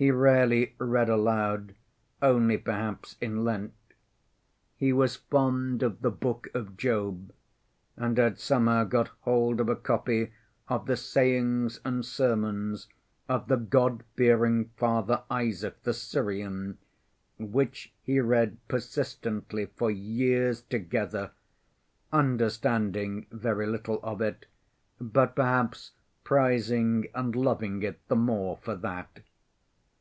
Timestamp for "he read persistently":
18.00-19.66